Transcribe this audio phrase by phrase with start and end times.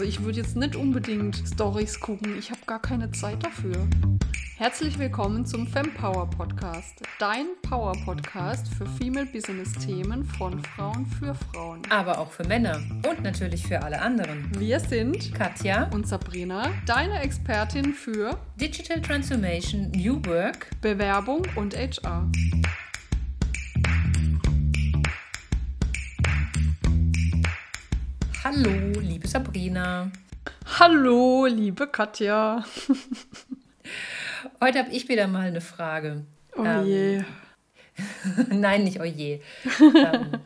[0.00, 2.38] Also ich würde jetzt nicht unbedingt Stories gucken.
[2.38, 3.86] Ich habe gar keine Zeit dafür.
[4.56, 7.02] Herzlich willkommen zum Fempower Podcast.
[7.18, 11.82] Dein Power Podcast für Female Business Themen von Frauen für Frauen.
[11.90, 14.50] Aber auch für Männer und natürlich für alle anderen.
[14.58, 22.26] Wir sind Katja und Sabrina, deine Expertin für Digital Transformation, New Work, Bewerbung und HR.
[28.42, 30.10] Hallo, liebe Sabrina.
[30.78, 32.64] Hallo, liebe Katja.
[34.64, 36.24] Heute habe ich wieder mal eine Frage.
[36.56, 37.24] Oh ähm, je.
[38.50, 39.40] Nein, nicht oh je.
[39.94, 40.38] ähm,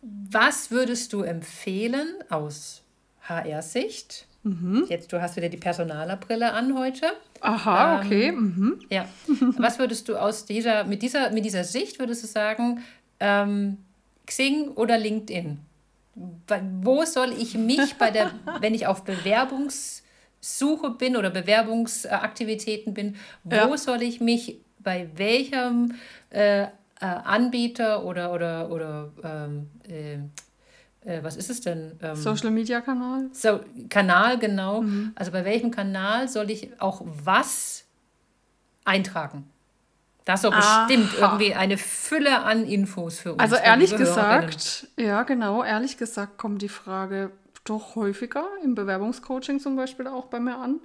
[0.00, 2.82] was würdest du empfehlen aus
[3.28, 4.26] HR-Sicht?
[4.42, 4.86] Mhm.
[4.88, 7.12] Jetzt, du hast wieder die Personalerbrille an heute.
[7.42, 8.32] Aha, ähm, okay.
[8.32, 8.80] Mhm.
[8.88, 9.06] Ja.
[9.58, 12.82] Was würdest du aus dieser, mit dieser, mit dieser Sicht, würdest du sagen,
[13.20, 13.76] ähm,
[14.24, 15.67] Xing oder LinkedIn?
[16.82, 23.54] Wo soll ich mich bei der, wenn ich auf Bewerbungssuche bin oder Bewerbungsaktivitäten bin, wo
[23.54, 23.76] ja.
[23.76, 25.94] soll ich mich bei welchem
[26.30, 26.66] äh, äh,
[27.00, 30.14] Anbieter oder, oder, oder ähm, äh,
[31.04, 31.98] äh was ist es denn?
[32.02, 33.28] Ähm, Social Media Kanal?
[33.32, 34.82] So, Kanal, genau.
[34.82, 35.12] Mhm.
[35.14, 37.84] Also bei welchem Kanal soll ich auch was
[38.84, 39.48] eintragen?
[40.28, 43.40] Das ist so bestimmt irgendwie eine Fülle an Infos für uns.
[43.40, 47.30] Also ehrlich gesagt, ja genau, ehrlich gesagt kommt die Frage
[47.64, 50.80] doch häufiger im Bewerbungscoaching zum Beispiel auch bei mir an.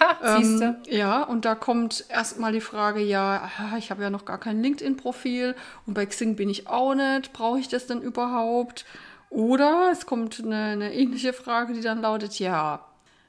[0.00, 0.64] Ha, siehst du.
[0.64, 4.60] Ähm, ja, und da kommt erstmal die Frage, ja, ich habe ja noch gar kein
[4.62, 5.54] LinkedIn-Profil
[5.86, 8.84] und bei Xing bin ich auch nicht, brauche ich das denn überhaupt?
[9.30, 12.84] Oder es kommt eine, eine ähnliche Frage, die dann lautet, ja,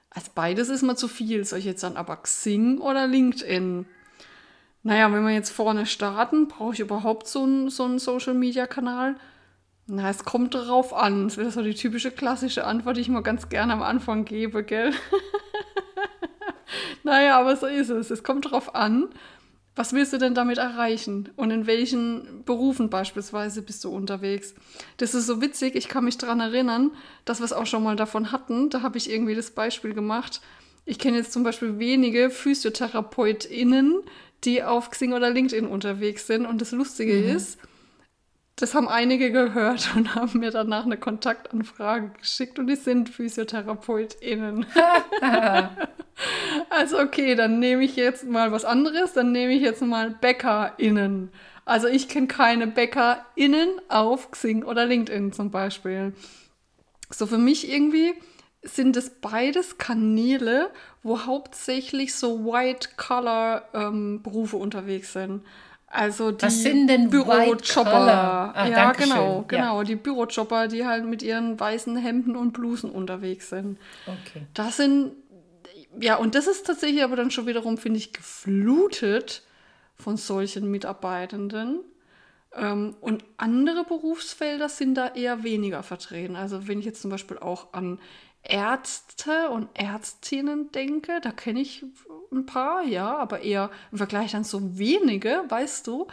[0.10, 3.86] als beides ist mir zu viel, soll ich jetzt dann aber Xing oder LinkedIn?
[4.84, 9.16] Naja, wenn wir jetzt vorne starten, brauche ich überhaupt so einen, so Social-Media-Kanal?
[9.88, 11.26] Na, es kommt darauf an.
[11.28, 14.64] Das wäre so die typische klassische Antwort, die ich mal ganz gerne am Anfang gebe,
[14.64, 14.94] gell?
[17.04, 18.10] naja, aber so ist es.
[18.12, 19.10] Es kommt darauf an,
[19.76, 21.30] was willst du denn damit erreichen?
[21.36, 24.54] Und in welchen Berufen beispielsweise bist du unterwegs?
[24.98, 26.92] Das ist so witzig, ich kann mich daran erinnern,
[27.26, 28.70] dass wir es auch schon mal davon hatten.
[28.70, 30.42] Da habe ich irgendwie das Beispiel gemacht.
[30.86, 34.02] Ich kenne jetzt zum Beispiel wenige PhysiotherapeutInnen,
[34.44, 36.46] die auf Xing oder LinkedIn unterwegs sind.
[36.46, 37.36] Und das Lustige mhm.
[37.36, 37.60] ist,
[38.56, 44.66] das haben einige gehört und haben mir danach eine Kontaktanfrage geschickt und die sind PhysiotherapeutInnen.
[46.70, 51.32] also okay, dann nehme ich jetzt mal was anderes, dann nehme ich jetzt mal BäckerInnen.
[51.66, 56.14] Also ich kenne keine BäckerInnen auf Xing oder LinkedIn zum Beispiel.
[57.12, 58.14] So für mich irgendwie
[58.62, 60.70] sind es beides Kanäle,
[61.02, 65.44] wo hauptsächlich so White-Collar-Berufe ähm, unterwegs sind.
[65.88, 68.54] Also die Was sind denn Bürojobber.
[68.54, 69.78] Ah, ja, genau, genau.
[69.80, 69.84] Ja.
[69.84, 73.80] Die Bürojobber, die halt mit ihren weißen Hemden und Blusen unterwegs sind.
[74.06, 74.46] Okay.
[74.54, 75.14] Das sind,
[76.00, 79.42] ja, und das ist tatsächlich aber dann schon wiederum, finde ich, geflutet
[79.96, 81.80] von solchen Mitarbeitenden.
[82.56, 86.36] Ähm, und andere Berufsfelder sind da eher weniger vertreten.
[86.36, 87.98] Also wenn ich jetzt zum Beispiel auch an
[88.44, 91.86] Ärzte und Ärztinnen denke, da kenne ich
[92.32, 96.08] ein paar, ja, aber eher im Vergleich dann so wenige, weißt du.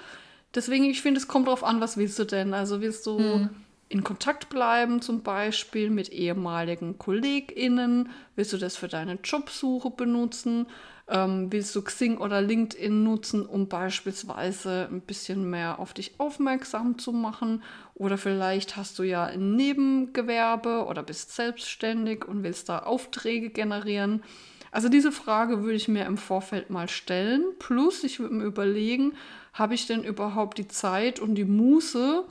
[0.54, 2.54] Deswegen, ich finde, es kommt darauf an, was willst du denn?
[2.54, 3.50] Also willst du hm.
[3.88, 8.10] in Kontakt bleiben, zum Beispiel mit ehemaligen KollegInnen?
[8.34, 10.66] Willst du das für deine Jobsuche benutzen?
[11.08, 16.98] Ähm, willst du Xing oder LinkedIn nutzen, um beispielsweise ein bisschen mehr auf dich aufmerksam
[16.98, 17.62] zu machen?
[17.94, 24.24] Oder vielleicht hast du ja ein Nebengewerbe oder bist selbstständig und willst da Aufträge generieren.
[24.72, 27.44] Also diese Frage würde ich mir im Vorfeld mal stellen.
[27.60, 29.14] Plus, ich würde mir überlegen,
[29.52, 32.24] habe ich denn überhaupt die Zeit und die Muße,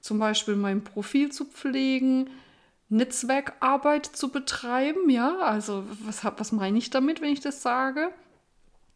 [0.00, 2.28] zum Beispiel mein Profil zu pflegen?
[2.88, 8.12] Netzwerkarbeit zu betreiben, ja, also was, was meine ich damit, wenn ich das sage?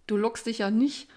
[0.07, 1.09] Du loggst dich ja nicht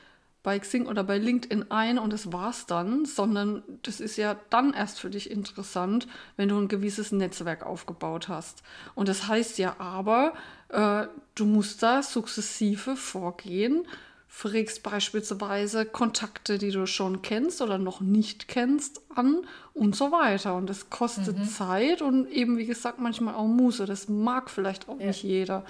[0.44, 4.74] bei Xing oder bei LinkedIn ein und das war's dann, sondern das ist ja dann
[4.74, 8.62] erst für dich interessant, wenn du ein gewisses Netzwerk aufgebaut hast.
[8.94, 10.34] Und das heißt ja aber,
[10.70, 13.88] äh, du musst da sukzessive vorgehen
[14.36, 20.56] fragst beispielsweise Kontakte, die du schon kennst oder noch nicht kennst, an und so weiter.
[20.56, 21.46] Und das kostet mhm.
[21.46, 23.86] Zeit und eben, wie gesagt, manchmal auch Muße.
[23.86, 25.08] Das mag vielleicht auch ja.
[25.08, 25.64] nicht jeder.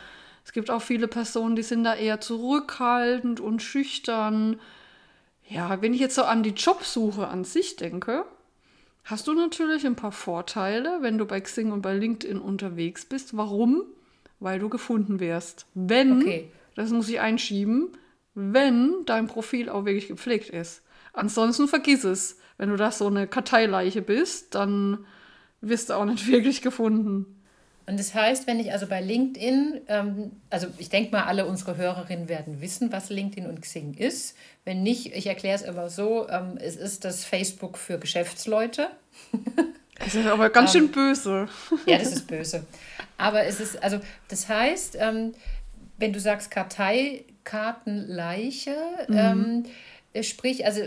[0.43, 4.59] Es gibt auch viele Personen, die sind da eher zurückhaltend und schüchtern.
[5.47, 8.25] Ja, wenn ich jetzt so an die Jobsuche an sich denke,
[9.03, 13.37] hast du natürlich ein paar Vorteile, wenn du bei Xing und bei LinkedIn unterwegs bist.
[13.37, 13.83] Warum?
[14.39, 15.67] Weil du gefunden wirst.
[15.75, 16.51] Wenn, okay.
[16.73, 17.95] das muss ich einschieben,
[18.35, 20.83] wenn dein Profil auch wirklich gepflegt ist.
[21.13, 22.37] Ansonsten vergiss es.
[22.57, 25.05] Wenn du da so eine Karteileiche bist, dann
[25.61, 27.41] wirst du auch nicht wirklich gefunden.
[27.87, 31.77] Und das heißt, wenn ich also bei LinkedIn, ähm, also ich denke mal, alle unsere
[31.77, 34.35] Hörerinnen werden wissen, was LinkedIn und Xing ist.
[34.63, 38.89] Wenn nicht, ich erkläre es immer so, ähm, es ist das Facebook für Geschäftsleute.
[39.97, 41.47] Das ist aber ganz schön ähm, böse.
[41.85, 42.65] Ja, das ist böse.
[43.17, 45.31] Aber es ist, also das heißt, ähm,
[45.97, 46.51] wenn du sagst
[47.45, 48.75] Karteikartenleiche,
[49.07, 49.63] mhm.
[50.13, 50.81] ähm, sprich, also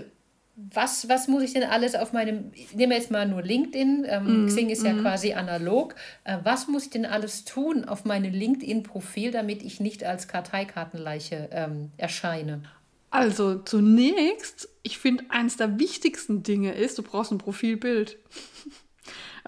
[0.57, 4.45] was, was muss ich denn alles auf meinem, ich nehme jetzt mal nur LinkedIn, ähm,
[4.45, 5.03] mm, Xing ist ja mm.
[5.03, 5.95] quasi analog,
[6.25, 11.49] äh, was muss ich denn alles tun auf meinem LinkedIn-Profil, damit ich nicht als Karteikartenleiche
[11.53, 12.63] ähm, erscheine?
[13.11, 18.19] Also zunächst, ich finde, eines der wichtigsten Dinge ist, du brauchst ein Profilbild.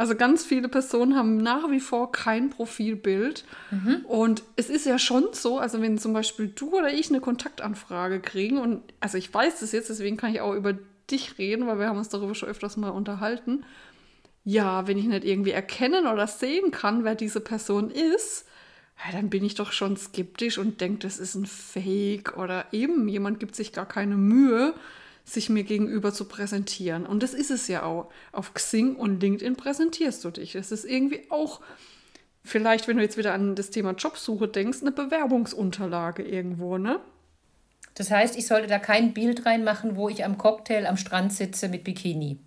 [0.00, 3.44] Also ganz viele Personen haben nach wie vor kein Profilbild.
[3.70, 4.06] Mhm.
[4.06, 8.20] Und es ist ja schon so, also wenn zum Beispiel du oder ich eine Kontaktanfrage
[8.20, 10.72] kriegen, und also ich weiß das jetzt, deswegen kann ich auch über
[11.10, 13.62] dich reden, weil wir haben uns darüber schon öfters mal unterhalten.
[14.42, 18.46] Ja, wenn ich nicht irgendwie erkennen oder sehen kann, wer diese Person ist,
[19.04, 23.06] ja, dann bin ich doch schon skeptisch und denke, das ist ein Fake oder eben
[23.06, 24.72] jemand gibt sich gar keine Mühe,
[25.32, 27.06] sich mir gegenüber zu präsentieren.
[27.06, 28.10] Und das ist es ja auch.
[28.32, 30.52] Auf Xing und LinkedIn präsentierst du dich.
[30.52, 31.60] Das ist irgendwie auch,
[32.44, 37.00] vielleicht, wenn du jetzt wieder an das Thema Jobsuche denkst, eine Bewerbungsunterlage irgendwo, ne?
[37.94, 41.68] Das heißt, ich sollte da kein Bild reinmachen, wo ich am Cocktail am Strand sitze
[41.68, 42.38] mit Bikini.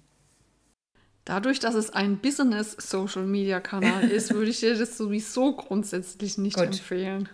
[1.25, 6.65] Dadurch, dass es ein Business-Social-Media-Kanal ist, würde ich dir das sowieso grundsätzlich nicht Gut.
[6.65, 7.29] empfehlen.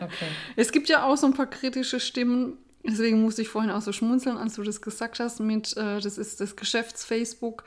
[0.00, 0.26] okay.
[0.56, 3.92] Es gibt ja auch so ein paar kritische Stimmen, deswegen musste ich vorhin auch so
[3.92, 7.64] schmunzeln, als du das gesagt hast, mit, äh, das ist das Geschäfts-Facebook.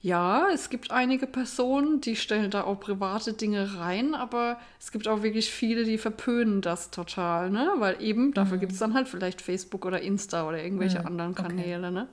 [0.00, 5.08] Ja, es gibt einige Personen, die stellen da auch private Dinge rein, aber es gibt
[5.08, 7.72] auch wirklich viele, die verpönen das total, ne?
[7.78, 8.60] Weil eben, dafür mhm.
[8.60, 11.06] gibt es dann halt vielleicht Facebook oder Insta oder irgendwelche mhm.
[11.06, 11.94] anderen Kanäle, okay.
[11.94, 12.08] ne?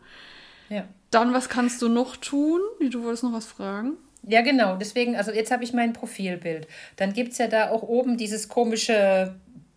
[0.69, 0.87] Ja.
[1.11, 2.59] Dann, was kannst du noch tun?
[2.89, 3.97] Du wolltest noch was fragen?
[4.27, 4.77] Ja, genau.
[4.77, 6.67] Deswegen, also jetzt habe ich mein Profilbild.
[6.95, 9.35] Dann gibt es ja da auch oben dieses komische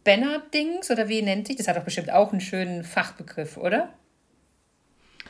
[0.08, 1.56] Banner-Dings, oder wie nennt sich?
[1.56, 3.90] Das hat doch bestimmt auch einen schönen Fachbegriff, oder?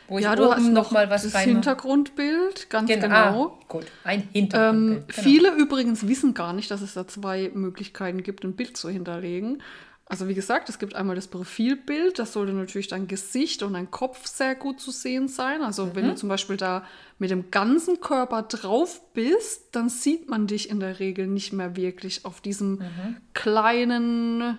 [0.06, 1.50] Wo ja, du hast noch mal was das reinmache.
[1.50, 3.02] Hintergrundbild, ganz genau.
[3.02, 3.58] genau.
[3.60, 5.00] Ah, gut, ein Hintergrundbild.
[5.00, 5.22] Ähm, genau.
[5.22, 9.62] Viele übrigens wissen gar nicht, dass es da zwei Möglichkeiten gibt, ein Bild zu hinterlegen.
[10.06, 13.90] Also wie gesagt, es gibt einmal das Profilbild, das sollte natürlich dein Gesicht und dein
[13.90, 15.60] Kopf sehr gut zu sehen sein.
[15.60, 15.90] Also mhm.
[15.96, 16.84] wenn du zum Beispiel da
[17.18, 21.76] mit dem ganzen Körper drauf bist, dann sieht man dich in der Regel nicht mehr
[21.76, 23.16] wirklich auf diesem mhm.
[23.34, 24.58] kleinen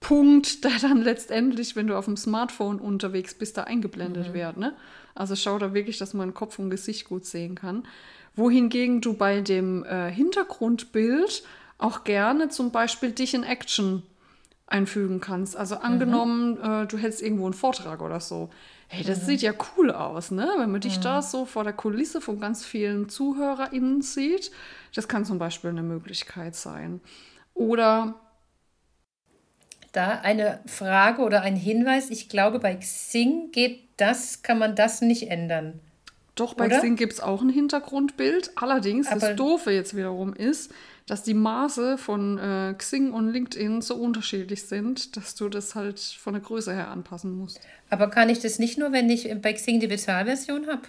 [0.00, 4.34] Punkt, der dann letztendlich, wenn du auf dem Smartphone unterwegs bist, da eingeblendet mhm.
[4.34, 4.56] wird.
[4.56, 4.74] Ne?
[5.14, 7.84] Also schau da wirklich, dass man Kopf und Gesicht gut sehen kann.
[8.34, 11.42] Wohingegen du bei dem äh, Hintergrundbild
[11.78, 14.02] auch gerne zum Beispiel dich in Action
[14.66, 15.56] einfügen kannst.
[15.56, 15.82] Also mhm.
[15.82, 16.64] angenommen, mhm.
[16.64, 18.50] äh, du hältst irgendwo einen Vortrag oder so.
[18.88, 19.26] Hey, das mhm.
[19.26, 20.48] sieht ja cool aus, ne?
[20.58, 21.02] Wenn man dich mhm.
[21.02, 24.50] da so vor der Kulisse von ganz vielen ZuhörerInnen sieht.
[24.94, 27.00] Das kann zum Beispiel eine Möglichkeit sein.
[27.54, 28.14] Oder
[29.92, 32.10] da eine Frage oder ein Hinweis.
[32.10, 35.80] Ich glaube, bei Xing geht das, kann man das nicht ändern.
[36.34, 36.78] Doch, bei oder?
[36.78, 38.52] Xing gibt es auch ein Hintergrundbild.
[38.54, 40.72] Allerdings, Aber das Doofe jetzt wiederum ist,
[41.06, 45.98] dass die Maße von äh, Xing und LinkedIn so unterschiedlich sind, dass du das halt
[45.98, 47.60] von der Größe her anpassen musst.
[47.90, 50.82] Aber kann ich das nicht nur, wenn ich bei Xing die Bezahlversion habe?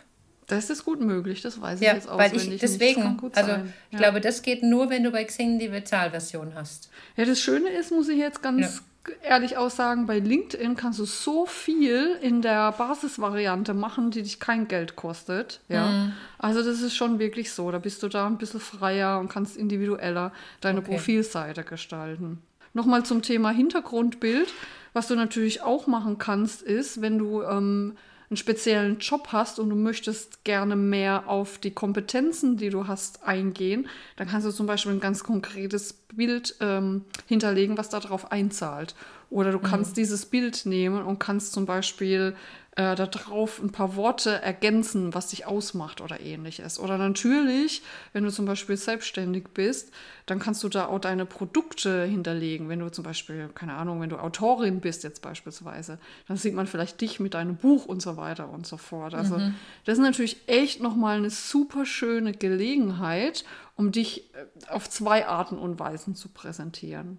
[0.47, 3.37] Das ist gut möglich, das weiß ich ja, jetzt weil ich deswegen, nicht.
[3.37, 3.73] also sein.
[3.89, 3.99] ich ja.
[3.99, 6.89] glaube, das geht nur, wenn du bei Xing die Bezahlversion hast.
[7.15, 8.83] Ja, das Schöne ist, muss ich jetzt ganz
[9.23, 14.39] ehrlich auch sagen, bei LinkedIn kannst du so viel in der Basisvariante machen, die dich
[14.39, 15.59] kein Geld kostet.
[15.69, 15.87] Ja.
[15.87, 16.13] Mhm.
[16.37, 17.71] Also das ist schon wirklich so.
[17.71, 20.31] Da bist du da ein bisschen freier und kannst individueller
[20.61, 20.91] deine okay.
[20.91, 22.39] Profilseite gestalten.
[22.73, 24.53] Nochmal zum Thema Hintergrundbild.
[24.93, 27.97] Was du natürlich auch machen kannst, ist, wenn du ähm,
[28.31, 33.23] einen speziellen Job hast und du möchtest gerne mehr auf die Kompetenzen, die du hast,
[33.23, 38.95] eingehen, dann kannst du zum Beispiel ein ganz konkretes Bild ähm, hinterlegen, was darauf einzahlt.
[39.31, 39.95] Oder du kannst mhm.
[39.95, 42.35] dieses Bild nehmen und kannst zum Beispiel
[42.75, 46.79] äh, darauf ein paar Worte ergänzen, was dich ausmacht oder ähnliches.
[46.79, 49.93] Oder natürlich, wenn du zum Beispiel selbstständig bist,
[50.25, 52.67] dann kannst du da auch deine Produkte hinterlegen.
[52.67, 55.97] Wenn du zum Beispiel, keine Ahnung, wenn du Autorin bist jetzt beispielsweise,
[56.27, 59.13] dann sieht man vielleicht dich mit deinem Buch und so weiter und so fort.
[59.13, 59.55] Also mhm.
[59.85, 63.45] das ist natürlich echt nochmal eine super schöne Gelegenheit,
[63.77, 67.17] um dich äh, auf zwei Arten und Weisen zu präsentieren.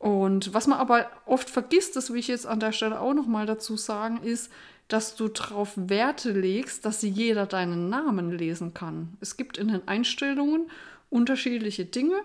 [0.00, 3.44] Und was man aber oft vergisst, das will ich jetzt an der Stelle auch nochmal
[3.44, 4.50] dazu sagen, ist,
[4.88, 9.18] dass du darauf Werte legst, dass jeder deinen Namen lesen kann.
[9.20, 10.70] Es gibt in den Einstellungen
[11.10, 12.16] unterschiedliche Dinge.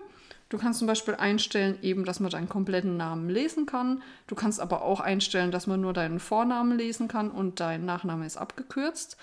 [0.48, 4.02] Du kannst zum Beispiel einstellen, eben, dass man deinen kompletten Namen lesen kann.
[4.26, 8.24] Du kannst aber auch einstellen, dass man nur deinen Vornamen lesen kann und dein Nachname
[8.24, 9.18] ist abgekürzt.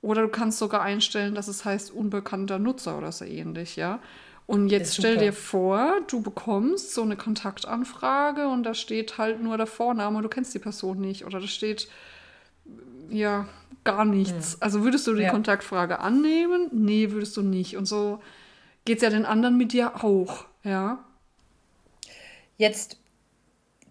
[0.00, 4.00] Oder du kannst sogar einstellen, dass es heißt unbekannter Nutzer oder so ähnlich, ja.
[4.48, 9.58] Und jetzt stell dir vor, du bekommst so eine Kontaktanfrage und da steht halt nur
[9.58, 11.26] der Vorname und du kennst die Person nicht.
[11.26, 11.86] Oder da steht
[13.10, 13.46] ja
[13.84, 14.54] gar nichts.
[14.54, 14.58] Hm.
[14.60, 15.30] Also würdest du die ja.
[15.30, 16.68] Kontaktfrage annehmen?
[16.72, 17.76] Nee, würdest du nicht.
[17.76, 18.20] Und so
[18.86, 21.04] geht es ja den anderen mit dir auch, ja.
[22.56, 22.98] Jetzt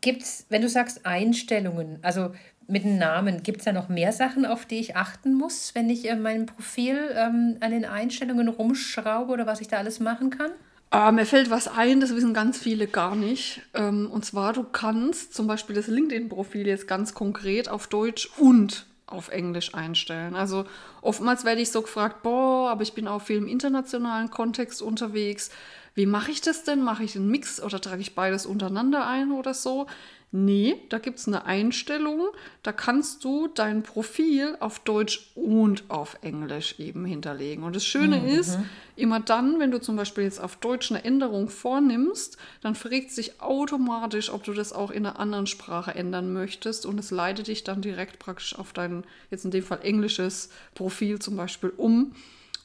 [0.01, 2.31] gibt es, wenn du sagst Einstellungen, also
[2.67, 5.89] mit dem Namen, gibt es da noch mehr Sachen, auf die ich achten muss, wenn
[5.89, 10.29] ich in meinem Profil ähm, an den Einstellungen rumschraube oder was ich da alles machen
[10.29, 10.51] kann?
[10.91, 13.62] Äh, mir fällt was ein, das wissen ganz viele gar nicht.
[13.74, 18.86] Ähm, und zwar, du kannst zum Beispiel das LinkedIn-Profil jetzt ganz konkret auf Deutsch und
[19.05, 20.36] auf Englisch einstellen.
[20.36, 20.65] Also
[21.01, 25.50] oftmals werde ich so gefragt, boah, aber ich bin auch viel im internationalen Kontext unterwegs.
[25.95, 26.83] Wie mache ich das denn?
[26.83, 29.88] Mache ich einen Mix oder trage ich beides untereinander ein oder so?
[30.31, 32.27] Nee, da gibt es eine Einstellung,
[32.62, 37.63] da kannst du dein Profil auf Deutsch und auf Englisch eben hinterlegen.
[37.63, 38.27] Und das Schöne mhm.
[38.27, 38.60] ist,
[38.98, 43.41] immer dann, wenn du zum Beispiel jetzt auf Deutsch eine Änderung vornimmst, dann fragt sich
[43.41, 46.86] automatisch, ob du das auch in einer anderen Sprache ändern möchtest.
[46.86, 51.19] Und es leitet dich dann direkt praktisch auf dein, jetzt in dem Fall englisches Profil
[51.19, 52.13] zum Beispiel um.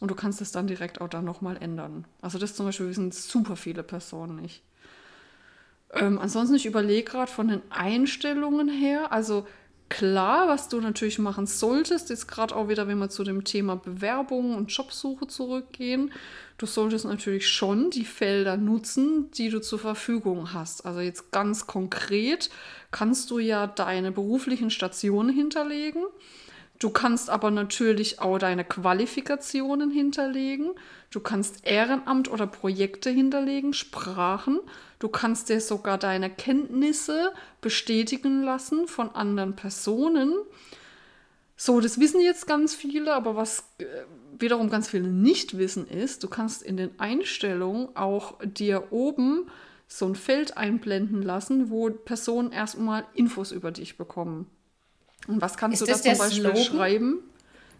[0.00, 2.06] Und du kannst es dann direkt auch dann nochmal ändern.
[2.22, 4.62] Also das zum Beispiel wissen super viele Personen nicht.
[5.94, 9.46] Ähm, ansonsten, ich überlege gerade von den Einstellungen her, also
[9.88, 13.76] klar, was du natürlich machen solltest, ist gerade auch wieder, wenn wir zu dem Thema
[13.76, 16.12] Bewerbung und Jobsuche zurückgehen,
[16.56, 20.86] du solltest natürlich schon die Felder nutzen, die du zur Verfügung hast.
[20.86, 22.48] Also jetzt ganz konkret
[22.90, 26.04] kannst du ja deine beruflichen Stationen hinterlegen.
[26.82, 30.72] Du kannst aber natürlich auch deine Qualifikationen hinterlegen.
[31.12, 34.58] Du kannst Ehrenamt oder Projekte hinterlegen, Sprachen.
[34.98, 40.34] Du kannst dir sogar deine Kenntnisse bestätigen lassen von anderen Personen.
[41.56, 43.84] So, das wissen jetzt ganz viele, aber was äh,
[44.36, 49.48] wiederum ganz viele nicht wissen ist, du kannst in den Einstellungen auch dir oben
[49.86, 54.50] so ein Feld einblenden lassen, wo Personen erstmal Infos über dich bekommen.
[55.28, 56.64] Und was kannst ist du da zum Beispiel Slogan?
[56.64, 57.18] schreiben?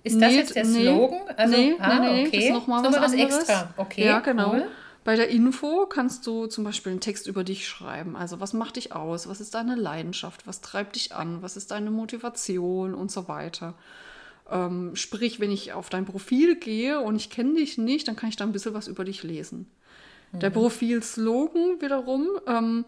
[0.05, 1.21] Ist das nee, jetzt der Slogan?
[1.37, 2.37] Also, nee, ah, nee, nee, okay.
[2.37, 3.75] das ist nochmal was, was extra.
[3.77, 4.53] Okay, ja, genau.
[4.53, 4.69] Cool.
[5.05, 8.15] Bei der Info kannst du zum Beispiel einen Text über dich schreiben.
[8.15, 9.29] Also was macht dich aus?
[9.29, 10.47] Was ist deine Leidenschaft?
[10.47, 11.43] Was treibt dich an?
[11.43, 13.75] Was ist deine Motivation und so weiter?
[14.49, 18.29] Ähm, sprich, wenn ich auf dein Profil gehe und ich kenne dich nicht, dann kann
[18.29, 19.67] ich da ein bisschen was über dich lesen.
[20.31, 20.41] Mhm.
[20.41, 22.85] Der Profilslogan wiederum ähm,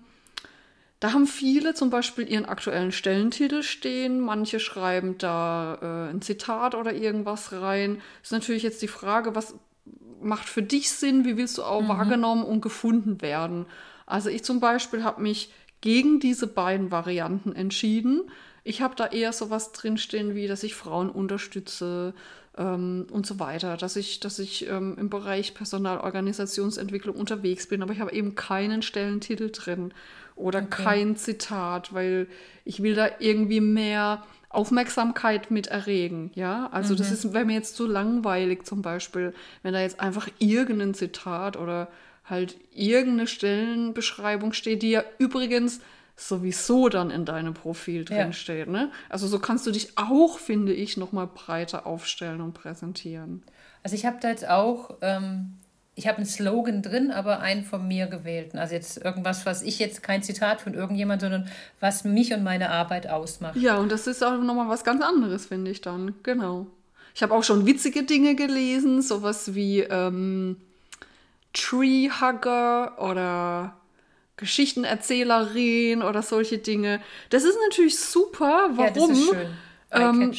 [1.04, 4.20] da haben viele zum Beispiel ihren aktuellen Stellentitel stehen.
[4.20, 8.00] Manche schreiben da äh, ein Zitat oder irgendwas rein.
[8.22, 9.54] Ist natürlich jetzt die Frage, was
[10.22, 11.26] macht für dich Sinn?
[11.26, 11.88] Wie willst du auch mhm.
[11.88, 13.66] wahrgenommen und gefunden werden?
[14.06, 18.22] Also ich zum Beispiel habe mich gegen diese beiden Varianten entschieden.
[18.62, 22.14] Ich habe da eher sowas drinstehen, wie dass ich Frauen unterstütze
[22.56, 27.92] ähm, und so weiter, dass ich, dass ich ähm, im Bereich Personalorganisationsentwicklung unterwegs bin, aber
[27.92, 29.92] ich habe eben keinen Stellentitel drin
[30.36, 30.82] oder okay.
[30.84, 32.26] kein Zitat, weil
[32.64, 36.68] ich will da irgendwie mehr Aufmerksamkeit mit erregen, ja.
[36.72, 36.98] Also mhm.
[36.98, 41.88] das wäre mir jetzt zu langweilig zum Beispiel, wenn da jetzt einfach irgendein Zitat oder
[42.24, 45.80] halt irgendeine Stellenbeschreibung steht, die ja übrigens
[46.16, 48.32] sowieso dann in deinem Profil drin ja.
[48.32, 48.68] steht.
[48.68, 48.90] Ne?
[49.08, 53.42] Also so kannst du dich auch, finde ich, noch mal breiter aufstellen und präsentieren.
[53.82, 55.58] Also ich habe da jetzt auch ähm,
[55.96, 58.58] ich habe einen Slogan drin, aber einen von mir gewählten.
[58.58, 61.48] Also jetzt irgendwas, was ich jetzt kein Zitat von irgendjemand, sondern
[61.80, 63.56] was mich und meine Arbeit ausmacht.
[63.56, 66.14] Ja, und das ist auch nochmal was ganz anderes, finde ich dann.
[66.24, 66.66] Genau.
[67.14, 70.56] Ich habe auch schon witzige Dinge gelesen, sowas wie ähm,
[71.52, 73.76] Treehugger oder
[74.36, 77.00] Geschichtenerzählerin oder solche Dinge.
[77.30, 78.70] Das ist natürlich super.
[78.72, 78.84] Warum?
[78.84, 79.46] Ja, das ist schön.
[79.92, 80.32] Ähm,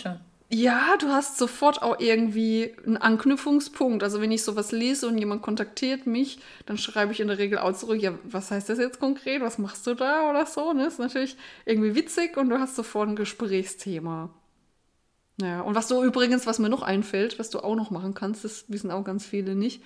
[0.56, 4.04] ja, du hast sofort auch irgendwie einen Anknüpfungspunkt.
[4.04, 7.58] Also wenn ich sowas lese und jemand kontaktiert mich, dann schreibe ich in der Regel
[7.60, 9.42] auch zurück, ja, was heißt das jetzt konkret?
[9.42, 10.72] Was machst du da oder so?
[10.72, 10.86] Ne?
[10.86, 11.36] Ist natürlich
[11.66, 14.30] irgendwie witzig und du hast sofort ein Gesprächsthema.
[15.42, 18.46] Ja, und was du übrigens, was mir noch einfällt, was du auch noch machen kannst,
[18.46, 19.84] das wissen auch ganz viele nicht.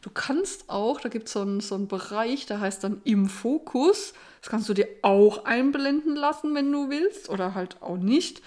[0.00, 3.28] Du kannst auch, da gibt es so einen, so einen Bereich, der heißt dann im
[3.28, 4.14] Fokus.
[4.40, 8.40] Das kannst du dir auch einblenden lassen, wenn du willst, oder halt auch nicht.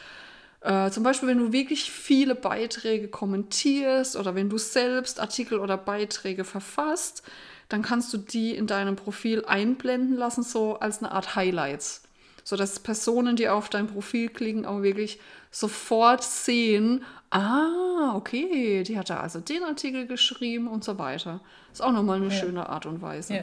[0.61, 5.77] Äh, zum Beispiel, wenn du wirklich viele Beiträge kommentierst oder wenn du selbst Artikel oder
[5.77, 7.23] Beiträge verfasst,
[7.69, 12.03] dann kannst du die in deinem Profil einblenden lassen, so als eine Art Highlights.
[12.43, 15.19] Sodass Personen, die auf dein Profil klicken, auch wirklich
[15.51, 21.41] sofort sehen, ah, okay, die hat da also den Artikel geschrieben und so weiter.
[21.71, 22.39] Ist auch nochmal eine ja.
[22.39, 23.35] schöne Art und Weise.
[23.35, 23.41] Ja.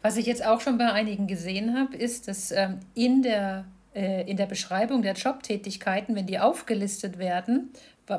[0.00, 4.36] Was ich jetzt auch schon bei einigen gesehen habe, ist, dass ähm, in der in
[4.36, 7.70] der Beschreibung der Jobtätigkeiten, wenn die aufgelistet werden,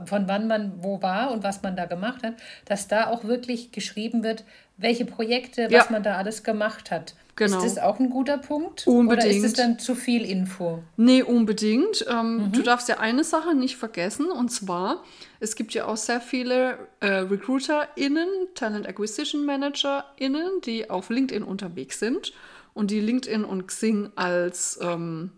[0.05, 3.71] von wann man wo war und was man da gemacht hat, dass da auch wirklich
[3.71, 4.43] geschrieben wird,
[4.77, 5.87] welche Projekte, was ja.
[5.89, 7.15] man da alles gemacht hat.
[7.35, 7.57] Genau.
[7.57, 8.85] Ist das auch ein guter Punkt?
[8.85, 9.25] Unbedingt.
[9.25, 10.83] Oder ist es dann zu viel Info?
[10.97, 12.05] Nee, unbedingt.
[12.07, 12.51] Ähm, mhm.
[12.51, 15.03] Du darfst ja eine Sache nicht vergessen, und zwar,
[15.39, 21.99] es gibt ja auch sehr viele äh, RecruiterInnen, Talent Acquisition ManagerInnen, die auf LinkedIn unterwegs
[21.99, 22.33] sind
[22.75, 25.31] und die LinkedIn und Xing als ähm,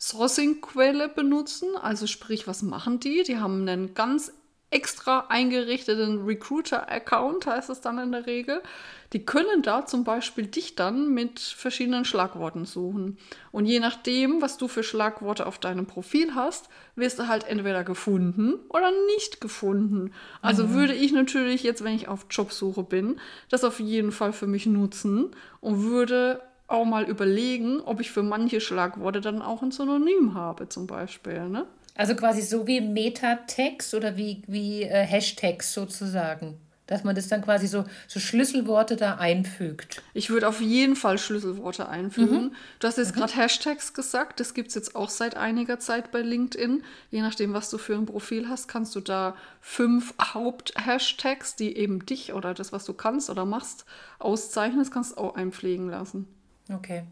[0.00, 1.76] Sourcing-Quelle benutzen.
[1.76, 3.22] Also sprich, was machen die?
[3.22, 4.32] Die haben einen ganz
[4.70, 8.62] extra eingerichteten Recruiter-Account, heißt es dann in der Regel.
[9.12, 13.18] Die können da zum Beispiel dich dann mit verschiedenen Schlagworten suchen.
[13.50, 17.82] Und je nachdem, was du für Schlagworte auf deinem Profil hast, wirst du halt entweder
[17.82, 20.12] gefunden oder nicht gefunden.
[20.40, 20.74] Also mhm.
[20.74, 24.66] würde ich natürlich jetzt, wenn ich auf Jobsuche bin, das auf jeden Fall für mich
[24.66, 30.34] nutzen und würde auch mal überlegen, ob ich für manche Schlagworte dann auch ein Synonym
[30.34, 31.48] habe, zum Beispiel.
[31.48, 31.66] Ne?
[31.96, 36.58] Also quasi so wie Metatext oder wie, wie äh, Hashtags sozusagen.
[36.86, 40.02] Dass man das dann quasi so, so Schlüsselworte da einfügt.
[40.12, 42.46] Ich würde auf jeden Fall Schlüsselworte einfügen.
[42.46, 42.54] Mhm.
[42.80, 43.20] Du hast jetzt mhm.
[43.20, 44.40] gerade Hashtags gesagt.
[44.40, 46.82] Das gibt es jetzt auch seit einiger Zeit bei LinkedIn.
[47.10, 52.06] Je nachdem, was du für ein Profil hast, kannst du da fünf Haupt-Hashtags, die eben
[52.06, 53.84] dich oder das, was du kannst oder machst,
[54.18, 54.80] auszeichnen.
[54.80, 56.26] Das kannst du auch einpflegen lassen.
[56.72, 57.04] Okay.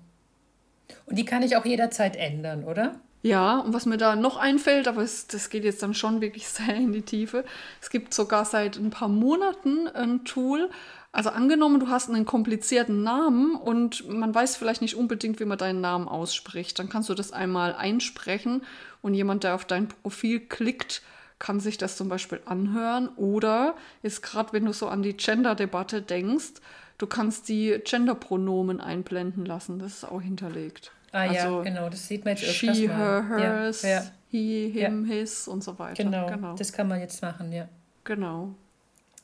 [1.07, 3.01] Und die kann ich auch jederzeit ändern, oder?
[3.23, 6.49] Ja, und was mir da noch einfällt, aber es, das geht jetzt dann schon wirklich
[6.49, 7.45] sehr in die Tiefe.
[7.81, 10.71] Es gibt sogar seit ein paar Monaten ein Tool.
[11.11, 15.59] Also angenommen, du hast einen komplizierten Namen und man weiß vielleicht nicht unbedingt, wie man
[15.59, 16.79] deinen Namen ausspricht.
[16.79, 18.63] Dann kannst du das einmal einsprechen
[19.03, 21.03] und jemand, der auf dein Profil klickt,
[21.39, 23.09] kann sich das zum Beispiel anhören.
[23.17, 26.61] Oder ist gerade, wenn du so an die Gender-Debatte denkst,
[26.99, 29.79] du kannst die Gender-Pronomen einblenden lassen.
[29.79, 30.93] Das ist auch hinterlegt.
[31.13, 34.05] Ah also ja, genau, das sieht man jetzt öfters she, her, hers, ja, ja.
[34.29, 35.15] he, him, ja.
[35.15, 36.05] his und so weiter.
[36.05, 37.67] Genau, genau, das kann man jetzt machen, ja.
[38.05, 38.55] Genau.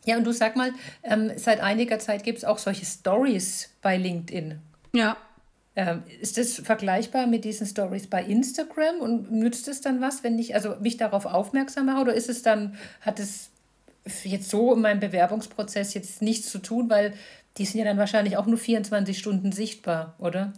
[0.07, 3.97] Ja, und du sag mal, ähm, seit einiger Zeit gibt es auch solche Stories bei
[3.97, 4.61] LinkedIn.
[4.93, 5.17] Ja.
[5.77, 10.39] Ähm, ist das vergleichbar mit diesen Stories bei Instagram und nützt es dann was, wenn
[10.39, 13.51] ich also mich darauf aufmerksam mache oder ist es dann, hat es
[14.23, 17.15] jetzt so in meinem Bewerbungsprozess jetzt nichts zu tun, weil
[17.57, 20.53] die sind ja dann wahrscheinlich auch nur 24 Stunden sichtbar, oder?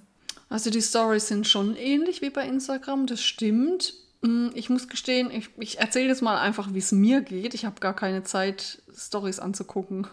[0.49, 3.95] Also die Stories sind schon ähnlich wie bei Instagram, das stimmt.
[4.23, 7.55] Mm, ich muss gestehen, ich, ich erzähle jetzt mal einfach, wie es mir geht.
[7.55, 10.07] Ich habe gar keine Zeit, Stories anzugucken.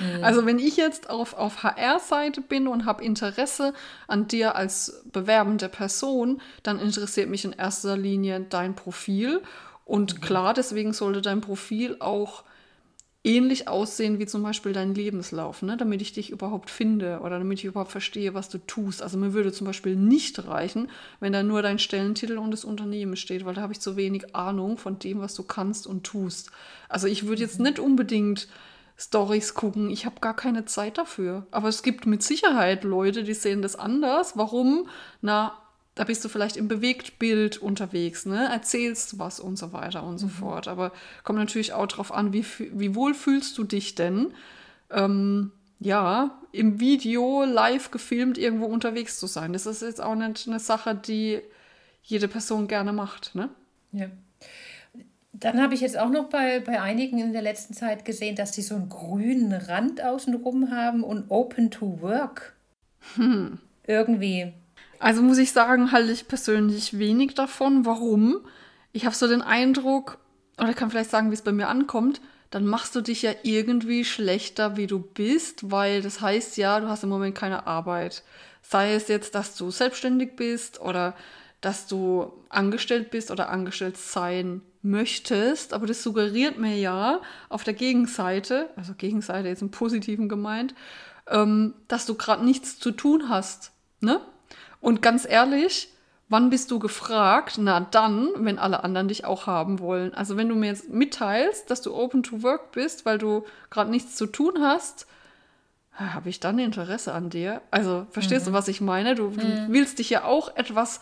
[0.00, 0.24] Mhm.
[0.24, 3.74] Also wenn ich jetzt auf, auf HR-Seite bin und habe Interesse
[4.08, 9.42] an dir als bewerbende Person, dann interessiert mich in erster Linie dein Profil.
[9.84, 10.20] Und mhm.
[10.20, 12.44] klar, deswegen sollte dein Profil auch
[13.24, 15.78] ähnlich aussehen wie zum Beispiel dein Lebenslauf, ne?
[15.78, 19.02] damit ich dich überhaupt finde oder damit ich überhaupt verstehe, was du tust.
[19.02, 23.16] Also mir würde zum Beispiel nicht reichen, wenn da nur dein Stellentitel und das Unternehmen
[23.16, 26.50] steht, weil da habe ich zu wenig Ahnung von dem, was du kannst und tust.
[26.90, 27.64] Also ich würde jetzt mhm.
[27.64, 28.46] nicht unbedingt
[28.98, 29.90] Stories gucken.
[29.90, 31.46] Ich habe gar keine Zeit dafür.
[31.50, 34.36] Aber es gibt mit Sicherheit Leute, die sehen das anders.
[34.36, 34.88] Warum?
[35.20, 35.56] Na,
[35.94, 38.48] da bist du vielleicht im Bewegtbild unterwegs, ne?
[38.52, 40.30] erzählst was und so weiter und so mhm.
[40.30, 40.68] fort.
[40.68, 44.32] Aber kommt natürlich auch darauf an, wie, wie wohl fühlst du dich denn,
[44.90, 49.52] ähm, ja, im Video live gefilmt irgendwo unterwegs zu sein.
[49.52, 51.40] Das ist jetzt auch nicht eine Sache, die
[52.02, 53.34] jede Person gerne macht.
[53.34, 53.48] Ne?
[53.92, 54.06] Ja.
[55.32, 58.52] Dann habe ich jetzt auch noch bei, bei einigen in der letzten Zeit gesehen, dass
[58.52, 62.54] die so einen grünen Rand außenrum haben und Open to Work.
[63.16, 63.58] Hm.
[63.86, 64.52] Irgendwie
[65.04, 67.84] also muss ich sagen, halte ich persönlich wenig davon.
[67.84, 68.40] Warum?
[68.90, 70.16] Ich habe so den Eindruck,
[70.56, 73.32] oder ich kann vielleicht sagen, wie es bei mir ankommt, dann machst du dich ja
[73.42, 78.22] irgendwie schlechter, wie du bist, weil das heißt ja, du hast im Moment keine Arbeit.
[78.62, 81.14] Sei es jetzt, dass du selbstständig bist oder
[81.60, 87.74] dass du angestellt bist oder angestellt sein möchtest, aber das suggeriert mir ja auf der
[87.74, 90.74] Gegenseite, also Gegenseite jetzt im Positiven gemeint,
[91.28, 93.72] ähm, dass du gerade nichts zu tun hast.
[94.00, 94.18] Ne?
[94.84, 95.88] Und ganz ehrlich,
[96.28, 97.56] wann bist du gefragt?
[97.58, 100.12] Na dann, wenn alle anderen dich auch haben wollen.
[100.12, 103.90] Also wenn du mir jetzt mitteilst, dass du open to work bist, weil du gerade
[103.90, 105.06] nichts zu tun hast,
[105.94, 107.62] habe ich dann Interesse an dir?
[107.70, 108.50] Also verstehst mhm.
[108.50, 109.14] du, was ich meine?
[109.14, 109.66] Du, du mhm.
[109.70, 111.00] willst dich ja auch etwas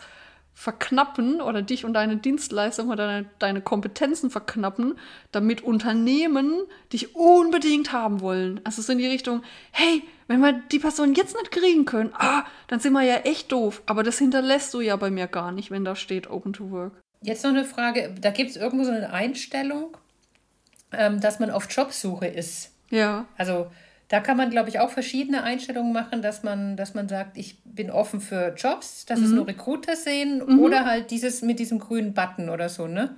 [0.53, 4.95] verknappen oder dich und deine Dienstleistung oder deine, deine Kompetenzen verknappen,
[5.31, 6.61] damit Unternehmen
[6.91, 8.61] dich unbedingt haben wollen.
[8.63, 12.45] Also so in die Richtung, hey, wenn wir die Person jetzt nicht kriegen können, ah,
[12.67, 13.81] dann sind wir ja echt doof.
[13.85, 16.93] Aber das hinterlässt du ja bei mir gar nicht, wenn da steht Open to Work.
[17.21, 19.97] Jetzt noch eine Frage, da gibt es irgendwo so eine Einstellung,
[20.91, 22.71] ähm, dass man auf Jobsuche ist.
[22.89, 23.25] Ja.
[23.37, 23.67] Also
[24.13, 27.57] da kann man, glaube ich, auch verschiedene Einstellungen machen, dass man, dass man sagt, ich
[27.63, 29.25] bin offen für Jobs, dass mhm.
[29.25, 30.59] es nur Recruiter sehen mhm.
[30.59, 33.15] oder halt dieses mit diesem grünen Button oder so, ne?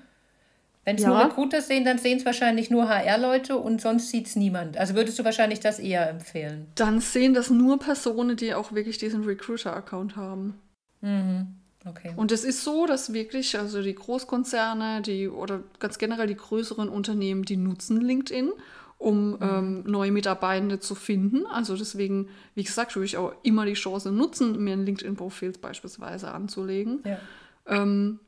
[0.86, 1.10] Wenn es ja.
[1.10, 4.77] nur Recruiter sehen, dann sehen es wahrscheinlich nur HR-Leute und sonst sieht es niemand.
[4.77, 6.67] Also würdest du wahrscheinlich das eher empfehlen?
[6.75, 10.58] Dann sehen das nur Personen, die auch wirklich diesen Recruiter-Account haben.
[11.01, 11.55] Mhm.
[11.86, 12.13] Okay.
[12.15, 16.88] Und es ist so, dass wirklich, also die Großkonzerne, die oder ganz generell die größeren
[16.88, 18.53] Unternehmen, die nutzen LinkedIn,
[18.97, 19.38] um mhm.
[19.41, 21.45] ähm, neue Mitarbeitende zu finden.
[21.45, 26.31] Also deswegen, wie gesagt, würde ich auch immer die Chance nutzen, mir ein LinkedIn-Profil beispielsweise
[26.31, 27.03] anzulegen.
[27.05, 27.19] Ja.
[27.67, 28.19] Ähm,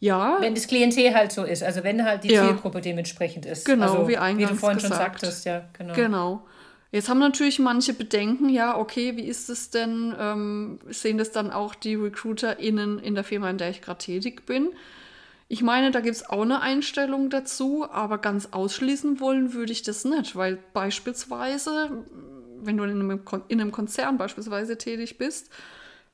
[0.00, 0.38] ja.
[0.40, 2.46] Wenn das Klientel halt so ist, also wenn halt die ja.
[2.46, 3.64] Zielgruppe dementsprechend ist.
[3.64, 4.94] Genau, also, wie eingangs Wie du vorhin gesagt.
[4.94, 5.94] schon sagtest, ja, genau.
[5.94, 6.46] Genau.
[6.90, 10.14] Jetzt haben natürlich manche Bedenken, ja, okay, wie ist es denn?
[10.18, 14.46] Ähm, sehen das dann auch die RecruiterInnen in der Firma, in der ich gerade tätig
[14.46, 14.70] bin?
[15.48, 19.82] Ich meine, da gibt es auch eine Einstellung dazu, aber ganz ausschließen wollen würde ich
[19.82, 22.04] das nicht, weil beispielsweise,
[22.60, 25.50] wenn du in einem, in einem Konzern beispielsweise tätig bist,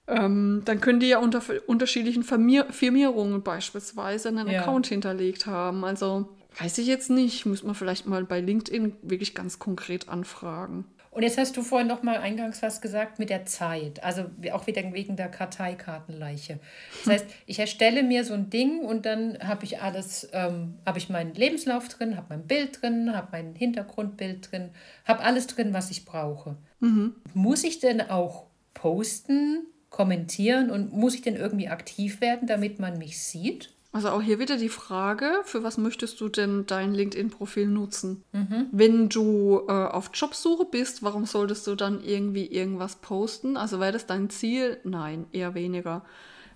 [0.06, 4.60] ähm, dann können die ja unter unterschiedlichen Firmierungen beispielsweise einen ja.
[4.60, 5.84] Account hinterlegt haben.
[5.84, 6.28] Also
[6.60, 10.84] weiß ich jetzt nicht, muss man vielleicht mal bei LinkedIn wirklich ganz konkret anfragen.
[11.14, 14.66] Und jetzt hast du vorhin noch mal eingangs was gesagt mit der Zeit, also auch
[14.66, 16.58] wieder wegen der Karteikartenleiche.
[17.04, 20.98] Das heißt, ich erstelle mir so ein Ding und dann habe ich alles, ähm, habe
[20.98, 24.70] ich meinen Lebenslauf drin, habe mein Bild drin, habe mein Hintergrundbild drin,
[25.04, 26.56] habe alles drin, was ich brauche.
[26.80, 27.14] Mhm.
[27.32, 32.98] Muss ich denn auch posten, kommentieren und muss ich denn irgendwie aktiv werden, damit man
[32.98, 33.73] mich sieht?
[33.94, 38.24] Also auch hier wieder die Frage, für was möchtest du denn dein LinkedIn-Profil nutzen?
[38.32, 38.66] Mhm.
[38.72, 43.56] Wenn du äh, auf Jobsuche bist, warum solltest du dann irgendwie irgendwas posten?
[43.56, 44.78] Also wäre das dein Ziel?
[44.82, 46.02] Nein, eher weniger.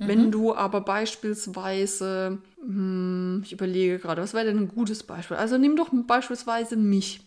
[0.00, 0.08] Mhm.
[0.08, 5.36] Wenn du aber beispielsweise, hm, ich überlege gerade, was wäre denn ein gutes Beispiel?
[5.36, 7.20] Also nimm doch beispielsweise mich.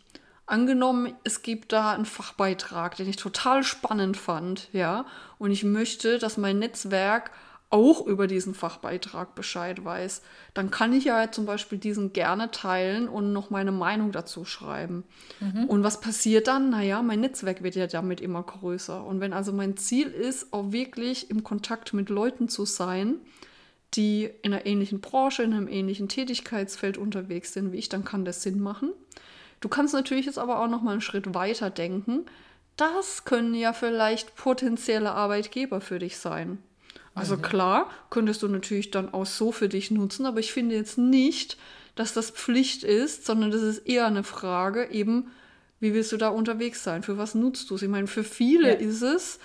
[0.45, 5.05] Angenommen, es gibt da einen Fachbeitrag, den ich total spannend fand, ja,
[5.37, 7.31] und ich möchte, dass mein Netzwerk
[7.71, 10.21] auch über diesen Fachbeitrag Bescheid weiß,
[10.53, 15.05] dann kann ich ja zum Beispiel diesen gerne teilen und noch meine Meinung dazu schreiben.
[15.39, 15.65] Mhm.
[15.65, 16.69] Und was passiert dann?
[16.69, 19.03] Naja, mein Netzwerk wird ja damit immer größer.
[19.05, 23.15] Und wenn also mein Ziel ist, auch wirklich im Kontakt mit Leuten zu sein,
[23.93, 28.25] die in einer ähnlichen Branche, in einem ähnlichen Tätigkeitsfeld unterwegs sind wie ich, dann kann
[28.25, 28.91] das Sinn machen.
[29.61, 32.25] Du kannst natürlich jetzt aber auch noch mal einen Schritt weiter denken.
[32.75, 36.57] Das können ja vielleicht potenzielle Arbeitgeber für dich sein.
[37.13, 37.41] Also mhm.
[37.41, 41.57] klar, könntest du natürlich dann auch so für dich nutzen, aber ich finde jetzt nicht,
[41.95, 45.31] dass das Pflicht ist, sondern das ist eher eine Frage, eben,
[45.79, 47.03] wie willst du da unterwegs sein?
[47.03, 47.81] Für was nutzt du es?
[47.81, 48.75] Ich meine, für viele ja.
[48.75, 49.39] ist es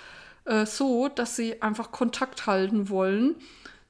[0.45, 3.35] äh, so, dass sie einfach Kontakt halten wollen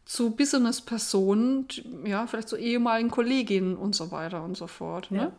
[0.06, 1.68] zu Business-Personen,
[2.06, 5.12] ja, vielleicht zu ehemaligen Kolleginnen und so weiter und so fort.
[5.12, 5.18] Ne?
[5.18, 5.32] Ja.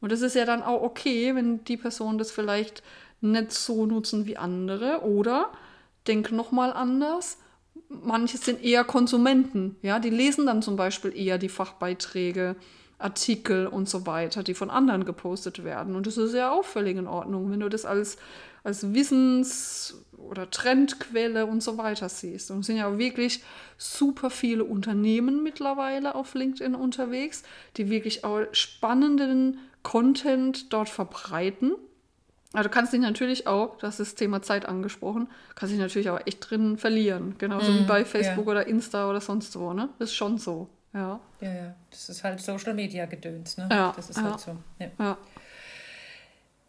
[0.00, 2.82] Und das ist ja dann auch okay, wenn die Personen das vielleicht
[3.22, 5.50] nicht so nutzen wie andere oder
[6.06, 7.38] denk noch mal anders
[8.02, 12.56] manche sind eher Konsumenten, ja, die lesen dann zum Beispiel eher die Fachbeiträge,
[12.98, 15.96] Artikel und so weiter, die von anderen gepostet werden.
[15.96, 18.16] Und das ist ja auch völlig in Ordnung, wenn du das als,
[18.62, 22.50] als Wissens- oder Trendquelle und so weiter siehst.
[22.50, 23.42] Und es sind ja wirklich
[23.76, 27.42] super viele Unternehmen mittlerweile auf LinkedIn unterwegs,
[27.76, 31.74] die wirklich auch spannenden Content dort verbreiten.
[32.52, 36.10] Also du kannst dich natürlich auch, das ist das Thema Zeit angesprochen, kannst dich natürlich
[36.10, 37.36] auch echt drin verlieren.
[37.38, 38.52] Genauso mm, wie bei Facebook ja.
[38.52, 39.88] oder Insta oder sonst wo, ne?
[39.98, 41.18] Das ist schon so, ja.
[41.40, 41.74] Ja, ja.
[41.90, 43.68] Das ist halt Social Media Gedöns, ne?
[43.70, 43.92] Ja.
[43.96, 44.24] Das ist ja.
[44.24, 44.56] halt so.
[44.78, 44.86] Ja.
[44.98, 45.18] ja.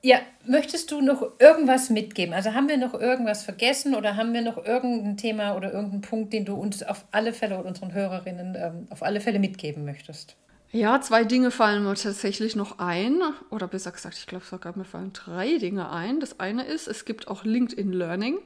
[0.06, 2.34] Ja, möchtest du noch irgendwas mitgeben?
[2.34, 6.34] Also haben wir noch irgendwas vergessen oder haben wir noch irgendein Thema oder irgendeinen Punkt,
[6.34, 10.36] den du uns auf alle Fälle und unseren Hörerinnen ähm, auf alle Fälle mitgeben möchtest?
[10.76, 13.22] Ja, zwei Dinge fallen mir tatsächlich noch ein.
[13.52, 16.20] Oder besser gesagt, ich glaube sogar, mir fallen drei Dinge ein.
[16.20, 18.40] Das eine ist, es gibt auch LinkedIn Learning.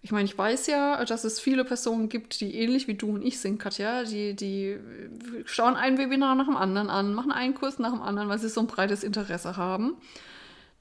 [0.00, 3.22] Ich meine, ich weiß ja, dass es viele Personen gibt, die ähnlich wie du und
[3.22, 4.78] ich sind, Katja, die, die
[5.44, 8.48] schauen ein Webinar nach dem anderen an, machen einen Kurs nach dem anderen, weil sie
[8.48, 9.98] so ein breites Interesse haben.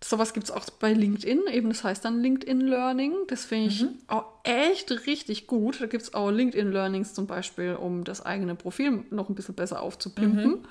[0.03, 3.13] Sowas gibt es auch bei LinkedIn, eben das heißt dann LinkedIn Learning.
[3.27, 3.99] Das finde ich mhm.
[4.07, 5.79] auch echt richtig gut.
[5.79, 9.55] Da gibt es auch LinkedIn Learnings zum Beispiel, um das eigene Profil noch ein bisschen
[9.55, 10.47] besser aufzupimpen.
[10.47, 10.65] Mhm.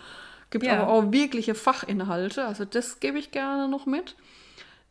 [0.51, 0.79] Gibt ja.
[0.79, 4.17] aber auch wirkliche Fachinhalte, also das gebe ich gerne noch mit.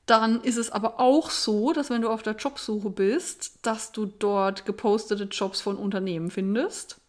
[0.07, 4.07] Dann ist es aber auch so, dass wenn du auf der Jobsuche bist, dass du
[4.07, 6.99] dort gepostete Jobs von Unternehmen findest.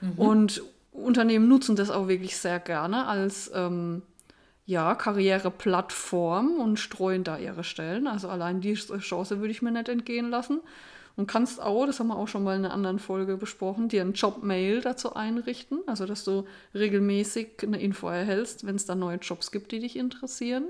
[0.00, 0.12] Mhm.
[0.16, 4.02] Und Unternehmen nutzen das auch wirklich sehr gerne als ähm,
[4.64, 8.06] ja, Karriereplattform und streuen da ihre Stellen.
[8.06, 10.60] Also allein die Chance würde ich mir nicht entgehen lassen.
[11.14, 14.00] Und kannst auch, das haben wir auch schon mal in einer anderen Folge besprochen, dir
[14.00, 15.80] ein Jobmail dazu einrichten.
[15.86, 19.96] Also, dass du regelmäßig eine Info erhältst, wenn es da neue Jobs gibt, die dich
[19.96, 20.64] interessieren.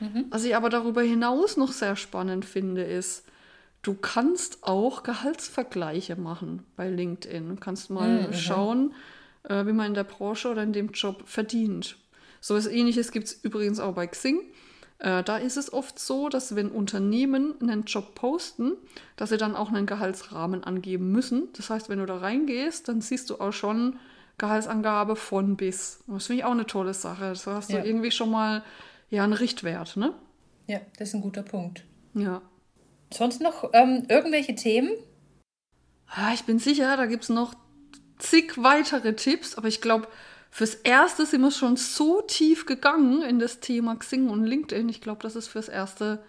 [0.00, 0.24] Mhm.
[0.30, 3.26] Was ich aber darüber hinaus noch sehr spannend finde, ist,
[3.82, 7.48] du kannst auch Gehaltsvergleiche machen bei LinkedIn.
[7.50, 8.32] Du kannst mal mhm.
[8.32, 8.94] schauen,
[9.44, 11.96] äh, wie man in der Branche oder in dem Job verdient.
[12.40, 14.40] So etwas ähnliches gibt es übrigens auch bei Xing.
[14.98, 18.72] Äh, da ist es oft so, dass wenn Unternehmen einen Job posten,
[19.16, 21.48] dass sie dann auch einen Gehaltsrahmen angeben müssen.
[21.54, 23.98] Das heißt, wenn du da reingehst, dann siehst du auch schon
[24.38, 26.00] Gehaltsangabe von bis.
[26.06, 27.34] Das finde ich auch eine tolle Sache.
[27.34, 27.80] So hast ja.
[27.80, 28.62] du irgendwie schon mal
[29.08, 30.14] ja, einen Richtwert, ne?
[30.66, 31.84] Ja, das ist ein guter Punkt.
[32.14, 32.42] Ja.
[33.12, 34.90] Sonst noch ähm, irgendwelche Themen?
[36.06, 37.54] Ah, ich bin sicher, da gibt es noch
[38.18, 40.08] zig weitere Tipps, aber ich glaube,
[40.50, 44.88] fürs Erste sind wir schon so tief gegangen in das Thema Xing und LinkedIn.
[44.88, 46.20] Ich glaube, dass es fürs Erste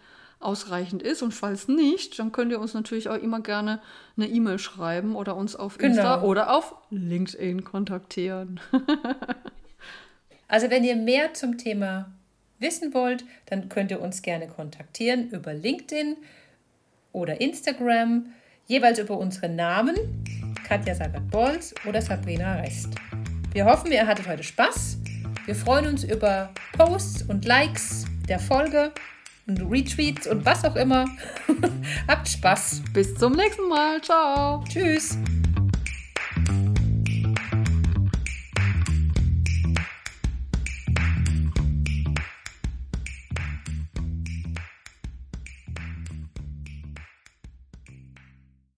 [0.42, 1.22] ausreichend ist.
[1.22, 3.80] Und falls nicht, dann könnt ihr uns natürlich auch immer gerne
[4.18, 5.94] eine E-Mail schreiben oder uns auf genau.
[5.94, 8.60] Insta oder auf LinkedIn kontaktieren.
[10.48, 12.12] also wenn ihr mehr zum Thema
[12.60, 16.18] wissen wollt, dann könnt ihr uns gerne kontaktieren über LinkedIn
[17.12, 18.28] oder Instagram,
[18.68, 19.96] jeweils über unsere Namen,
[20.68, 22.90] Katja Sagat-Bolz oder Sabrina Rest.
[23.54, 24.98] Wir hoffen, ihr hattet heute Spaß.
[25.46, 28.94] Wir freuen uns über Posts und Likes der Folge
[29.46, 31.06] und Retweets und was auch immer.
[32.08, 32.82] Habt Spaß.
[32.94, 34.02] Bis zum nächsten Mal.
[34.02, 34.64] Ciao.
[34.70, 35.18] Tschüss.